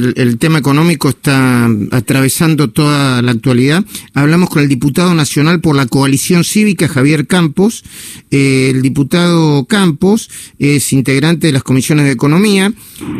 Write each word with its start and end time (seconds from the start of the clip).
El, 0.00 0.38
tema 0.38 0.60
económico 0.60 1.08
está 1.18 1.68
atravesando 1.90 2.70
toda 2.70 3.20
la 3.22 3.32
actualidad. 3.32 3.84
Hablamos 4.14 4.48
con 4.48 4.62
el 4.62 4.68
diputado 4.68 5.14
nacional 5.14 5.60
por 5.60 5.74
la 5.74 5.86
coalición 5.86 6.44
cívica, 6.44 6.88
Javier 6.88 7.26
Campos. 7.26 7.84
Eh, 8.30 8.70
el 8.70 8.82
diputado 8.82 9.64
Campos 9.64 10.30
es 10.58 10.92
integrante 10.92 11.48
de 11.48 11.52
las 11.52 11.64
comisiones 11.64 12.06
de 12.06 12.12
economía 12.12 12.72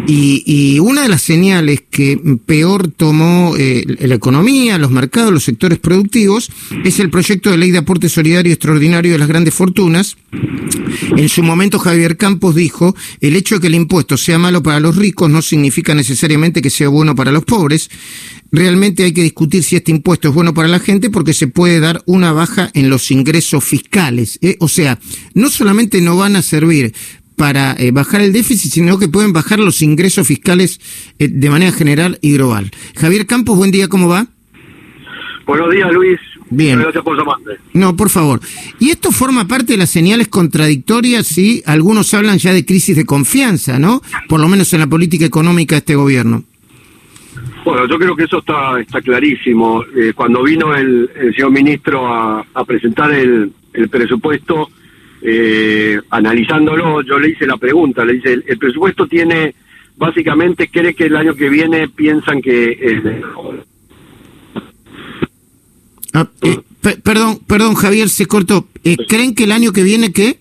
y, 0.06 0.78
una 0.78 1.02
de 1.02 1.08
las 1.08 1.22
señales 1.22 1.82
que 1.90 2.20
peor 2.46 2.88
tomó 2.88 3.54
eh, 3.58 3.84
la 4.00 4.14
economía, 4.14 4.78
los 4.78 4.90
mercados, 4.90 5.32
los 5.32 5.44
sectores 5.44 5.78
productivos, 5.78 6.50
es 6.84 7.00
el 7.00 7.10
proyecto 7.10 7.50
de 7.50 7.58
ley 7.58 7.70
de 7.70 7.78
aporte 7.78 8.08
solidario 8.08 8.52
extraordinario 8.52 9.12
de 9.12 9.18
las 9.18 9.28
grandes 9.28 9.54
fortunas. 9.54 10.16
En 11.16 11.28
su 11.28 11.42
momento 11.42 11.78
Javier 11.78 12.16
Campos 12.16 12.54
dijo, 12.54 12.94
el 13.20 13.36
hecho 13.36 13.56
de 13.56 13.60
que 13.62 13.66
el 13.66 13.74
impuesto 13.74 14.16
sea 14.16 14.38
malo 14.38 14.62
para 14.62 14.80
los 14.80 14.96
ricos 14.96 15.28
no 15.30 15.42
significa 15.42 15.94
necesariamente 15.94 16.62
que 16.62 16.70
sea 16.70 16.88
bueno 16.88 17.14
para 17.14 17.32
los 17.32 17.44
pobres. 17.44 17.90
Realmente 18.50 19.04
hay 19.04 19.12
que 19.12 19.22
discutir 19.22 19.62
si 19.62 19.76
este 19.76 19.90
impuesto 19.90 20.28
es 20.28 20.34
bueno 20.34 20.54
para 20.54 20.68
la 20.68 20.78
gente 20.78 21.10
porque 21.10 21.34
se 21.34 21.48
puede 21.48 21.80
dar 21.80 22.02
una 22.06 22.32
baja 22.32 22.70
en 22.72 22.88
los 22.88 23.10
ingresos 23.10 23.62
fiscales. 23.62 24.38
¿eh? 24.40 24.56
O 24.60 24.68
sea, 24.68 24.98
no 25.34 25.50
solamente 25.50 26.00
no 26.00 26.16
van 26.16 26.36
a 26.36 26.42
servir 26.42 26.94
para 27.36 27.74
eh, 27.78 27.90
bajar 27.90 28.20
el 28.22 28.32
déficit, 28.32 28.72
sino 28.72 28.98
que 28.98 29.08
pueden 29.08 29.32
bajar 29.32 29.58
los 29.58 29.82
ingresos 29.82 30.26
fiscales 30.26 30.80
eh, 31.18 31.28
de 31.28 31.50
manera 31.50 31.72
general 31.72 32.18
y 32.22 32.32
global. 32.32 32.70
Javier 32.96 33.26
Campos, 33.26 33.56
buen 33.56 33.70
día, 33.70 33.88
¿cómo 33.88 34.08
va? 34.08 34.26
Buenos 35.46 35.70
días, 35.70 35.90
Luis. 35.92 36.18
Bien. 36.50 36.78
Gracias 36.78 37.04
por 37.04 37.16
llamarme. 37.16 37.54
No, 37.74 37.96
por 37.96 38.10
favor. 38.10 38.40
Y 38.78 38.90
esto 38.90 39.12
forma 39.12 39.46
parte 39.46 39.74
de 39.74 39.78
las 39.78 39.90
señales 39.90 40.28
contradictorias, 40.28 41.26
sí. 41.26 41.62
Algunos 41.66 42.12
hablan 42.14 42.38
ya 42.38 42.52
de 42.52 42.64
crisis 42.64 42.96
de 42.96 43.04
confianza, 43.04 43.78
¿no? 43.78 44.02
Por 44.28 44.40
lo 44.40 44.48
menos 44.48 44.72
en 44.72 44.80
la 44.80 44.86
política 44.86 45.24
económica 45.24 45.76
de 45.76 45.80
este 45.80 45.94
gobierno. 45.94 46.44
Bueno, 47.68 47.86
yo 47.86 47.98
creo 47.98 48.16
que 48.16 48.24
eso 48.24 48.38
está, 48.38 48.80
está 48.80 49.02
clarísimo. 49.02 49.84
Eh, 49.94 50.14
cuando 50.14 50.42
vino 50.42 50.74
el, 50.74 51.10
señor 51.36 51.50
ministro 51.50 52.06
a, 52.10 52.64
presentar 52.66 53.12
el, 53.12 53.52
presupuesto, 53.90 54.70
eh, 55.20 56.00
analizándolo, 56.08 57.02
yo 57.02 57.18
le 57.18 57.28
hice 57.28 57.46
la 57.46 57.58
pregunta, 57.58 58.06
le 58.06 58.14
dice, 58.14 58.32
el, 58.46 58.56
presupuesto 58.56 59.06
tiene, 59.06 59.54
básicamente, 59.98 60.70
cree 60.70 60.94
que 60.94 61.04
el 61.04 61.16
año 61.16 61.34
que 61.34 61.50
viene 61.50 61.88
piensan 61.88 62.40
que. 62.40 63.02
Ah, 66.14 66.26
eh, 66.40 66.56
perdón, 67.02 67.38
perdón, 67.46 67.74
Javier, 67.74 68.08
se 68.08 68.24
cortó. 68.24 68.66
¿Creen 69.08 69.34
que 69.34 69.44
el 69.44 69.52
año 69.52 69.72
que 69.72 69.82
viene 69.82 70.10
qué? 70.10 70.38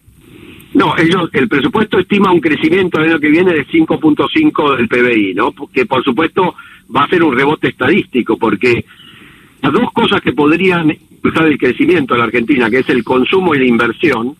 No, 0.78 0.96
ellos, 0.96 1.28
el 1.34 1.48
presupuesto 1.48 1.98
estima 1.98 2.32
un 2.32 2.40
crecimiento 2.40 3.00
el 3.00 3.10
año 3.10 3.20
que 3.20 3.32
viene 3.32 3.52
de 3.52 3.66
5.5 3.66 4.78
del 4.78 4.88
PBI, 4.88 5.34
¿no? 5.34 5.52
Que 5.74 5.88
por 5.88 6.04
supuesto 6.04 6.54
va 6.96 7.06
a 7.06 7.08
ser 7.08 7.24
un 7.24 7.36
rebote 7.36 7.70
estadístico, 7.70 8.38
porque 8.38 8.86
las 9.64 9.74
dos 9.74 9.92
cosas 9.92 10.22
que 10.22 10.34
podrían 10.34 10.92
impulsar 10.92 11.48
el 11.48 11.58
crecimiento 11.58 12.14
de 12.14 12.20
la 12.20 12.26
Argentina, 12.26 12.70
que 12.70 12.78
es 12.78 12.90
el 12.90 13.04
consumo 13.04 13.56
y 13.56 13.58
la 13.58 13.66
inversión, 13.66 14.36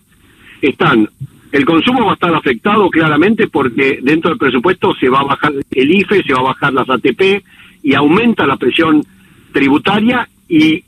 están. 0.62 1.08
El 1.50 1.64
consumo 1.64 2.04
va 2.04 2.12
a 2.12 2.14
estar 2.14 2.32
afectado 2.32 2.88
claramente 2.88 3.48
porque 3.48 3.98
dentro 4.00 4.30
del 4.30 4.38
presupuesto 4.38 4.94
se 4.94 5.08
va 5.08 5.22
a 5.22 5.24
bajar 5.24 5.52
el 5.72 5.90
IFE, 5.90 6.22
se 6.22 6.34
va 6.34 6.38
a 6.38 6.52
bajar 6.54 6.72
las 6.72 6.88
ATP 6.88 7.42
y 7.82 7.94
aumenta 7.94 8.46
la 8.46 8.56
presión 8.56 9.04
tributaria 9.50 10.28
y, 10.48 10.84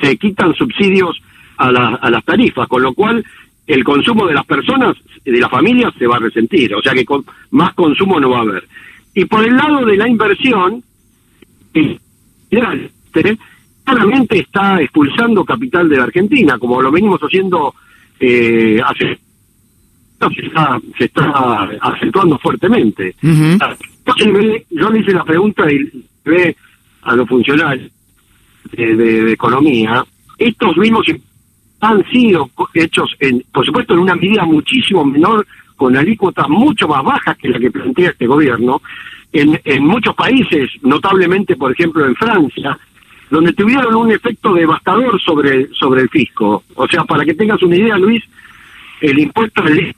se, 0.00 0.16
quitan 0.16 0.54
subsidios 0.54 1.20
a, 1.58 1.66
a 1.66 2.10
las 2.10 2.24
tarifas, 2.24 2.66
con 2.68 2.82
lo 2.82 2.94
cual 2.94 3.22
el 3.68 3.84
consumo 3.84 4.26
de 4.26 4.34
las 4.34 4.46
personas, 4.46 4.96
de 5.24 5.38
las 5.38 5.50
familias, 5.50 5.94
se 5.98 6.06
va 6.06 6.16
a 6.16 6.20
resentir, 6.20 6.74
o 6.74 6.82
sea 6.82 6.94
que 6.94 7.04
con 7.04 7.24
más 7.50 7.74
consumo 7.74 8.18
no 8.18 8.30
va 8.30 8.38
a 8.38 8.42
haber. 8.42 8.66
Y 9.14 9.26
por 9.26 9.46
el 9.46 9.54
lado 9.54 9.84
de 9.84 9.96
la 9.96 10.08
inversión, 10.08 10.82
claramente 13.84 14.38
está 14.38 14.80
expulsando 14.80 15.44
capital 15.44 15.88
de 15.88 15.96
la 15.98 16.04
Argentina, 16.04 16.58
como 16.58 16.80
lo 16.80 16.90
venimos 16.90 17.20
haciendo 17.20 17.74
eh, 18.18 18.80
hace 18.84 19.18
se 20.34 20.46
está, 20.46 20.80
se 20.96 21.04
está 21.04 21.68
acentuando 21.80 22.38
fuertemente. 22.38 23.14
yo 23.22 24.90
le 24.90 25.00
hice 25.00 25.12
la 25.12 25.24
pregunta 25.24 25.70
y 25.70 26.04
ve 26.24 26.56
a 27.02 27.14
los 27.14 27.28
funcionarios 27.28 27.90
de, 28.72 29.32
economía, 29.32 30.04
estos 30.36 30.76
mismos 30.76 31.06
han 31.80 32.04
sido 32.10 32.50
hechos, 32.74 33.14
en, 33.20 33.44
por 33.52 33.64
supuesto, 33.64 33.94
en 33.94 34.00
una 34.00 34.14
medida 34.14 34.44
muchísimo 34.44 35.04
menor, 35.04 35.46
con 35.76 35.96
alícuotas 35.96 36.48
mucho 36.48 36.88
más 36.88 37.04
bajas 37.04 37.36
que 37.38 37.48
la 37.48 37.58
que 37.58 37.70
plantea 37.70 38.10
este 38.10 38.26
gobierno, 38.26 38.82
en, 39.32 39.60
en 39.64 39.84
muchos 39.84 40.14
países, 40.14 40.70
notablemente, 40.82 41.56
por 41.56 41.72
ejemplo, 41.72 42.04
en 42.04 42.16
Francia, 42.16 42.78
donde 43.30 43.52
tuvieron 43.52 43.94
un 43.94 44.10
efecto 44.10 44.54
devastador 44.54 45.20
sobre, 45.20 45.68
sobre 45.68 46.02
el 46.02 46.08
fisco. 46.08 46.64
O 46.74 46.88
sea, 46.88 47.04
para 47.04 47.24
que 47.24 47.34
tengas 47.34 47.62
una 47.62 47.76
idea, 47.76 47.96
Luis, 47.98 48.24
el 49.00 49.18
impuesto 49.18 49.62
del 49.62 49.94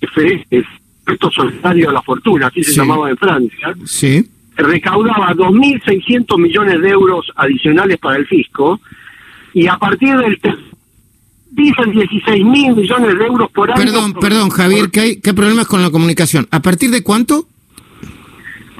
IFE, 0.00 0.46
el 0.50 0.66
impuesto 0.98 1.30
solidario 1.30 1.90
a 1.90 1.92
la 1.92 2.02
fortuna, 2.02 2.46
así 2.46 2.64
se 2.64 2.72
llamaba 2.72 3.10
en 3.10 3.16
Francia, 3.16 3.74
sí. 3.84 4.26
recaudaba 4.56 5.34
2.600 5.34 6.38
millones 6.38 6.80
de 6.80 6.88
euros 6.88 7.30
adicionales 7.36 7.98
para 7.98 8.16
el 8.16 8.26
fisco, 8.26 8.80
y 9.52 9.66
a 9.66 9.76
partir 9.76 10.16
del 10.16 10.38
dicen 11.50 11.90
16 11.92 12.44
mil 12.44 12.76
millones 12.76 13.18
de 13.18 13.26
euros 13.26 13.50
por 13.50 13.70
año. 13.70 13.80
Perdón, 13.80 14.14
perdón, 14.14 14.50
Javier, 14.50 14.90
que 14.90 15.00
hay, 15.00 15.20
¿qué 15.20 15.34
problemas 15.34 15.66
con 15.66 15.82
la 15.82 15.90
comunicación? 15.90 16.46
¿A 16.50 16.60
partir 16.60 16.90
de 16.90 17.02
cuánto? 17.02 17.46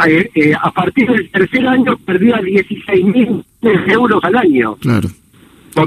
Eh, 0.06 0.30
eh, 0.34 0.54
a 0.60 0.70
partir 0.70 1.10
del 1.10 1.30
tercer 1.30 1.66
año 1.66 1.96
perdía 1.98 2.38
16 2.38 3.04
mil 3.04 3.44
euros 3.86 4.22
al 4.24 4.36
año. 4.36 4.76
Claro. 4.76 5.08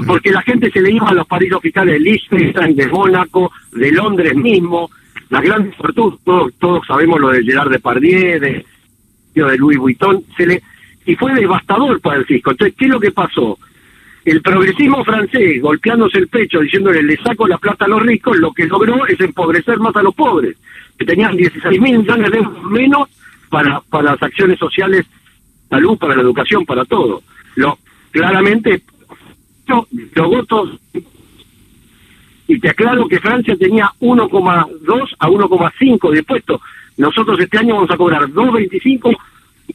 porque 0.06 0.30
la 0.30 0.42
gente 0.42 0.70
se 0.70 0.80
le 0.80 0.92
iba 0.92 1.08
a 1.08 1.14
los 1.14 1.26
paraísos 1.26 1.60
fiscales 1.60 1.94
de 1.94 2.00
Liechtenstein, 2.00 2.76
de 2.76 2.86
Mónaco, 2.88 3.52
de 3.72 3.92
Londres 3.92 4.34
mismo, 4.34 4.90
las 5.30 5.42
grandes 5.42 5.74
fortunas, 5.76 6.18
todos, 6.24 6.86
sabemos 6.86 7.20
lo 7.20 7.30
de 7.30 7.42
Gerard 7.42 7.70
Depardieu, 7.70 8.40
de, 8.40 8.64
de 9.34 9.58
Louis 9.58 9.78
Vuitton, 9.78 10.24
se 10.36 10.46
le, 10.46 10.62
y 11.04 11.16
fue 11.16 11.34
devastador 11.34 12.00
para 12.00 12.18
el 12.18 12.24
fisco. 12.24 12.52
Entonces, 12.52 12.74
¿qué 12.78 12.84
es 12.86 12.90
lo 12.90 13.00
que 13.00 13.10
pasó? 13.10 13.58
El 14.24 14.40
progresismo 14.40 15.04
francés, 15.04 15.60
golpeándose 15.60 16.18
el 16.18 16.28
pecho, 16.28 16.60
diciéndole 16.60 17.02
le 17.02 17.16
saco 17.18 17.46
la 17.46 17.58
plata 17.58 17.84
a 17.84 17.88
los 17.88 18.02
ricos, 18.02 18.38
lo 18.38 18.52
que 18.52 18.66
logró 18.66 19.06
es 19.06 19.20
empobrecer 19.20 19.78
más 19.78 19.94
a 19.96 20.02
los 20.02 20.14
pobres, 20.14 20.56
que 20.98 21.04
tenían 21.04 21.36
16 21.36 21.80
mil 21.80 21.98
millones 21.98 22.30
de 22.30 22.38
euros 22.38 22.62
menos 22.64 23.08
para, 23.50 23.80
para 23.80 24.12
las 24.12 24.22
acciones 24.22 24.58
sociales, 24.58 25.04
salud, 25.68 25.98
para 25.98 26.16
la 26.16 26.22
educación, 26.22 26.64
para 26.64 26.86
todo. 26.86 27.22
Lo, 27.56 27.78
claramente, 28.10 28.82
los 29.66 30.26
votos, 30.26 30.80
y 32.46 32.58
te 32.58 32.70
aclaro 32.70 33.06
que 33.08 33.20
Francia 33.20 33.56
tenía 33.56 33.90
1,2 34.00 35.16
a 35.18 35.28
1,5 35.28 36.10
de 36.10 36.22
puesto. 36.22 36.60
Nosotros 36.96 37.38
este 37.40 37.58
año 37.58 37.74
vamos 37.74 37.90
a 37.90 37.96
cobrar 37.96 38.22
2,25 38.28 39.16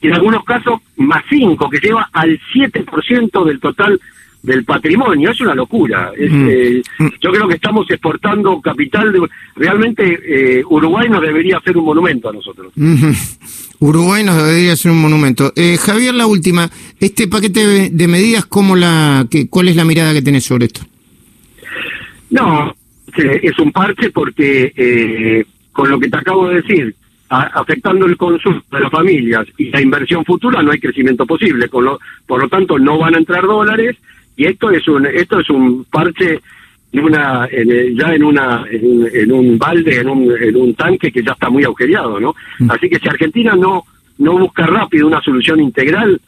y 0.00 0.06
en 0.06 0.14
algunos 0.14 0.44
casos 0.44 0.80
más 0.96 1.22
5, 1.28 1.68
que 1.68 1.78
lleva 1.78 2.08
al 2.12 2.40
7% 2.52 3.44
del 3.44 3.60
total 3.60 4.00
del 4.42 4.64
patrimonio, 4.64 5.30
es 5.30 5.40
una 5.40 5.54
locura. 5.54 6.12
Mm. 6.16 6.48
Eh, 6.48 6.82
yo 7.20 7.30
creo 7.30 7.48
que 7.48 7.54
estamos 7.54 7.90
exportando 7.90 8.60
capital. 8.60 9.12
De, 9.12 9.20
realmente 9.56 10.18
eh, 10.24 10.64
Uruguay 10.68 11.08
nos 11.08 11.22
debería 11.22 11.58
hacer 11.58 11.76
un 11.76 11.84
monumento 11.84 12.30
a 12.30 12.32
nosotros. 12.32 12.72
Uruguay 13.78 14.24
nos 14.24 14.36
debería 14.36 14.72
hacer 14.72 14.90
un 14.92 15.00
monumento. 15.00 15.52
Eh, 15.56 15.76
Javier, 15.78 16.14
la 16.14 16.26
última. 16.26 16.70
Este 16.98 17.28
paquete 17.28 17.90
de 17.90 18.08
medidas, 18.08 18.46
¿cómo 18.46 18.76
la, 18.76 19.26
que, 19.30 19.48
¿cuál 19.48 19.68
es 19.68 19.76
la 19.76 19.84
mirada 19.84 20.12
que 20.12 20.22
tenés 20.22 20.44
sobre 20.44 20.66
esto? 20.66 20.82
No, 22.30 22.74
es 23.16 23.58
un 23.58 23.72
parche 23.72 24.10
porque 24.10 25.44
con 25.72 25.90
lo 25.90 25.98
que 25.98 26.08
te 26.08 26.16
acabo 26.16 26.48
de 26.48 26.62
decir, 26.62 26.94
afectando 27.28 28.06
el 28.06 28.16
consumo 28.16 28.62
de 28.70 28.80
las 28.80 28.90
familias 28.90 29.46
y 29.56 29.70
la 29.70 29.80
inversión 29.80 30.24
futura, 30.24 30.62
no 30.62 30.72
hay 30.72 30.78
crecimiento 30.78 31.26
posible. 31.26 31.68
Con 31.68 31.84
lo, 31.84 31.98
por 32.26 32.40
lo 32.40 32.48
tanto, 32.48 32.78
no 32.78 32.98
van 32.98 33.14
a 33.14 33.18
entrar 33.18 33.44
dólares 33.46 33.96
y 34.40 34.46
esto 34.46 34.70
es 34.70 34.88
un 34.88 35.04
esto 35.04 35.38
es 35.40 35.50
un 35.50 35.84
parche 35.84 36.40
en 36.92 37.04
una 37.04 37.46
ya 37.92 38.14
en 38.14 38.24
una 38.24 38.64
en, 38.70 39.32
un 39.32 39.58
balde 39.58 40.00
en 40.00 40.08
un, 40.08 40.32
en 40.40 40.56
un 40.56 40.74
tanque 40.74 41.12
que 41.12 41.22
ya 41.22 41.32
está 41.32 41.50
muy 41.50 41.62
agujereado 41.62 42.18
no 42.18 42.34
mm. 42.58 42.70
así 42.70 42.88
que 42.88 42.98
si 42.98 43.06
Argentina 43.06 43.54
no 43.54 43.84
no 44.16 44.38
busca 44.38 44.64
rápido 44.64 45.06
una 45.06 45.20
solución 45.20 45.60
integral 45.60 46.18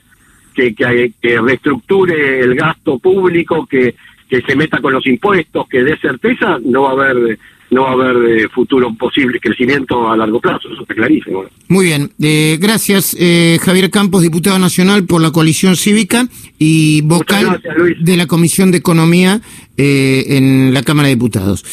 que, 0.54 0.74
que, 0.74 1.12
que 1.22 1.40
reestructure 1.40 2.40
el 2.40 2.54
gasto 2.54 2.98
público 2.98 3.64
que 3.64 3.94
que 4.28 4.42
se 4.42 4.56
meta 4.56 4.78
con 4.82 4.92
los 4.92 5.06
impuestos 5.06 5.66
que 5.66 5.82
dé 5.82 5.96
certeza 5.96 6.58
no 6.62 6.82
va 6.82 6.90
a 6.90 7.08
haber 7.08 7.38
no 7.72 7.82
va 7.82 7.90
a 7.90 7.92
haber 7.92 8.38
eh, 8.38 8.48
futuro 8.48 8.94
posible 8.94 9.40
crecimiento 9.40 10.10
a 10.10 10.16
largo 10.16 10.40
plazo, 10.40 10.68
eso 10.70 10.82
está 10.82 10.94
clarísimo. 10.94 11.44
Muy 11.68 11.86
bien, 11.86 12.12
eh, 12.20 12.58
gracias 12.60 13.16
eh, 13.18 13.58
Javier 13.62 13.90
Campos, 13.90 14.22
diputado 14.22 14.58
nacional 14.58 15.04
por 15.04 15.22
la 15.22 15.30
coalición 15.30 15.76
cívica 15.76 16.28
y 16.58 17.00
vocal 17.00 17.60
de 17.98 18.16
la 18.16 18.26
Comisión 18.26 18.70
de 18.70 18.78
Economía 18.78 19.40
en 19.76 20.72
la 20.74 20.82
Cámara 20.82 21.08
de 21.08 21.14
Diputados. 21.14 21.64